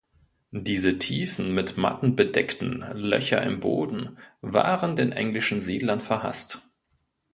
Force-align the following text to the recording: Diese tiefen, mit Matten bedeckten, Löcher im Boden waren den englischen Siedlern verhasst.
Diese 0.49 0.97
tiefen, 0.97 1.53
mit 1.53 1.77
Matten 1.77 2.15
bedeckten, 2.15 2.83
Löcher 2.95 3.43
im 3.43 3.59
Boden 3.59 4.17
waren 4.41 4.95
den 4.95 5.11
englischen 5.11 5.61
Siedlern 5.61 6.01
verhasst. 6.01 6.63